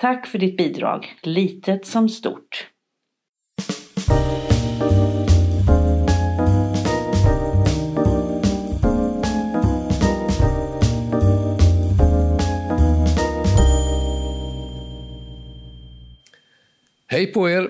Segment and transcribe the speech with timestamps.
[0.00, 2.66] Tack för ditt bidrag, litet som stort.
[17.06, 17.68] Hej på er!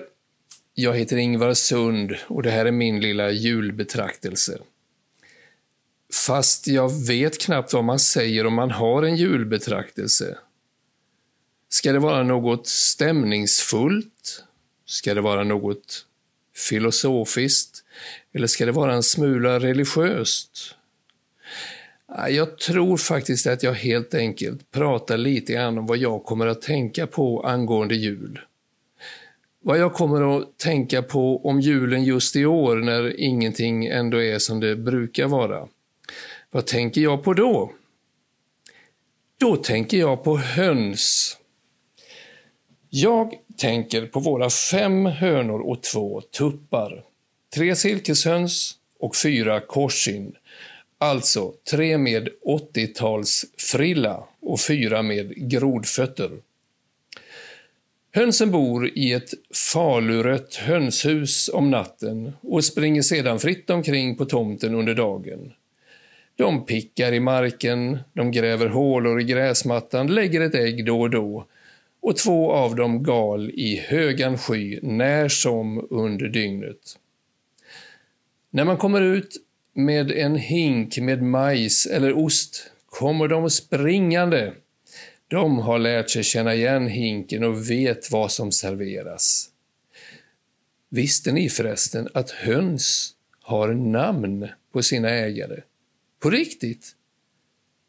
[0.73, 4.57] Jag heter Ingvar Sund och det här är min lilla julbetraktelse.
[6.27, 10.37] Fast jag vet knappt vad man säger om man har en julbetraktelse.
[11.73, 14.43] Ska det vara något stämningsfullt?
[14.85, 16.05] Ska det vara något
[16.69, 17.83] filosofiskt?
[18.33, 20.75] Eller ska det vara en smula religiöst?
[22.07, 26.47] Ah, jag tror faktiskt att jag helt enkelt pratar lite grann om vad jag kommer
[26.47, 28.39] att tänka på angående jul.
[29.63, 34.39] Vad jag kommer att tänka på om julen just i år när ingenting ändå är
[34.39, 35.67] som det brukar vara.
[36.51, 37.71] Vad tänker jag på då?
[39.37, 41.37] Då tänker jag på höns.
[42.93, 47.03] Jag tänker på våra fem hönor och två tuppar.
[47.55, 50.35] Tre silkeshöns och fyra korsin.
[50.97, 56.31] Alltså tre med 80-tals frilla och fyra med grodfötter.
[58.13, 59.31] Hönsen bor i ett
[59.73, 65.53] falurött hönshus om natten och springer sedan fritt omkring på tomten under dagen.
[66.35, 71.45] De pickar i marken, de gräver hålor i gräsmattan, lägger ett ägg då och då
[72.01, 76.97] och två av dem gal i högan sky när som under dygnet.
[78.49, 79.37] När man kommer ut
[79.73, 84.53] med en hink med majs eller ost kommer de springande.
[85.27, 89.49] De har lärt sig känna igen hinken och vet vad som serveras.
[90.89, 95.61] Visste ni förresten att höns har namn på sina ägare?
[96.19, 96.95] På riktigt?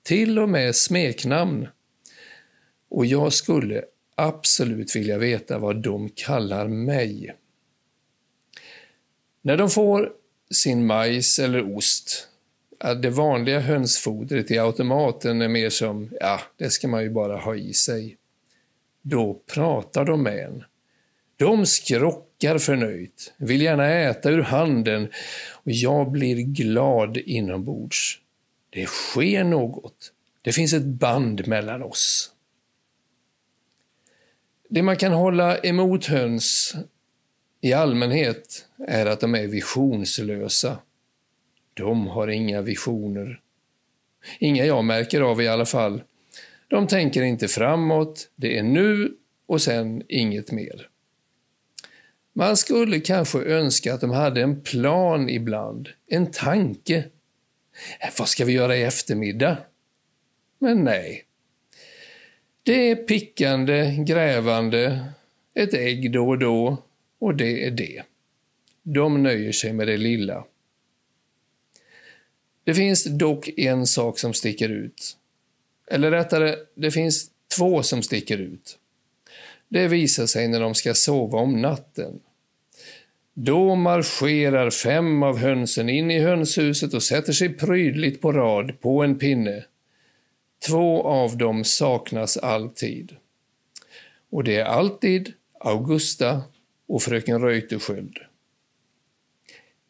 [0.02, 1.68] Till och med smeknamn.
[2.88, 3.84] Och jag skulle
[4.22, 7.34] absolut vilja veta vad de kallar mig.
[9.42, 10.12] När de får
[10.50, 12.28] sin majs eller ost,
[13.02, 17.56] det vanliga hönsfodret i automaten är mer som, ja, det ska man ju bara ha
[17.56, 18.16] i sig.
[19.02, 20.64] Då pratar de med en.
[21.36, 25.12] De skrockar förnöjt, vill gärna äta ur handen
[25.52, 28.18] och jag blir glad inombords.
[28.70, 30.12] Det sker något.
[30.42, 32.31] Det finns ett band mellan oss.
[34.74, 36.74] Det man kan hålla emot höns
[37.60, 40.78] i allmänhet är att de är visionslösa.
[41.74, 43.40] De har inga visioner.
[44.38, 46.02] Inga jag märker av i alla fall.
[46.68, 49.14] De tänker inte framåt, det är nu
[49.46, 50.88] och sen inget mer.
[52.32, 57.04] Man skulle kanske önska att de hade en plan ibland, en tanke.
[58.18, 59.56] Vad ska vi göra i eftermiddag?
[60.58, 61.24] Men nej,
[62.62, 65.04] det är pickande, grävande,
[65.54, 66.82] ett ägg då och då
[67.18, 68.02] och det är det.
[68.82, 70.44] De nöjer sig med det lilla.
[72.64, 75.16] Det finns dock en sak som sticker ut.
[75.86, 78.78] Eller rättare, det finns två som sticker ut.
[79.68, 82.20] Det visar sig när de ska sova om natten.
[83.34, 89.02] Då marscherar fem av hönsen in i hönshuset och sätter sig prydligt på rad på
[89.02, 89.64] en pinne.
[90.66, 93.16] Två av dem saknas alltid.
[94.30, 96.42] Och det är alltid Augusta
[96.88, 98.18] och fröken Reuterskiöld.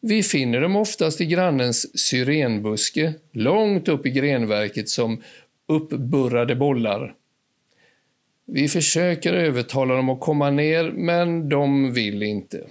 [0.01, 5.21] Vi finner dem oftast i grannens syrenbuske, långt upp i grenverket som
[5.67, 7.15] uppburrade bollar.
[8.45, 12.67] Vi försöker övertala dem att komma ner, men de vill inte.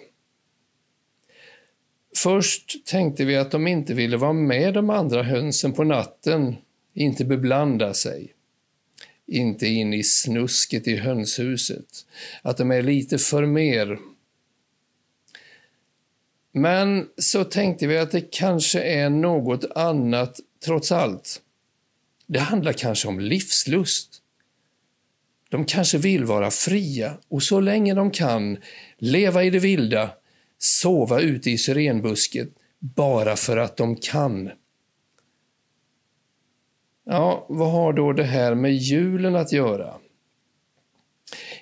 [2.16, 6.56] Först tänkte vi att de inte ville vara med de andra hönsen på natten,
[6.94, 8.34] inte beblanda sig.
[9.26, 12.06] Inte in i snusket i hönshuset.
[12.42, 13.98] Att de är lite för mer.
[16.52, 21.40] Men så tänkte vi att det kanske är något annat trots allt.
[22.26, 24.22] Det handlar kanske om livslust.
[25.48, 28.58] De kanske vill vara fria och så länge de kan
[28.98, 30.10] leva i det vilda,
[30.58, 32.48] sova ute i syrenbusket
[32.78, 34.50] bara för att de kan.
[37.04, 39.94] Ja, vad har då det här med julen att göra?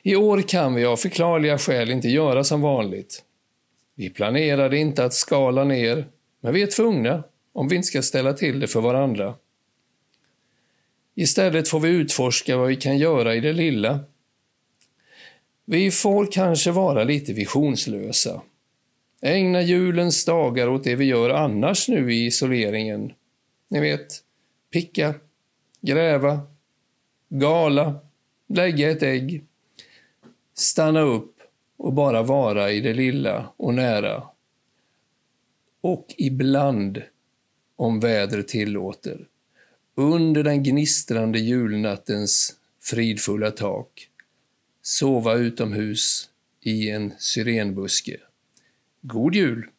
[0.03, 3.25] I år kan vi av förklarliga skäl inte göra som vanligt.
[3.95, 6.07] Vi planerade inte att skala ner,
[6.41, 7.23] men vi är tvungna
[7.53, 9.35] om vi inte ska ställa till det för varandra.
[11.15, 14.01] Istället får vi utforska vad vi kan göra i det lilla.
[15.65, 18.43] Vi får kanske vara lite visionslösa.
[19.23, 23.13] Ägna julens dagar åt det vi gör annars nu i isoleringen.
[23.69, 24.07] Ni vet,
[24.73, 25.15] picka,
[25.81, 26.41] gräva,
[27.29, 28.01] gala,
[28.49, 29.45] lägga ett ägg,
[30.55, 31.37] stanna upp
[31.77, 34.23] och bara vara i det lilla och nära.
[35.81, 37.03] Och ibland,
[37.77, 39.27] om vädret tillåter,
[39.95, 44.09] under den gnistrande julnattens fridfulla tak,
[44.83, 46.31] sova utomhus
[46.61, 48.17] i en syrenbuske.
[49.01, 49.71] God jul!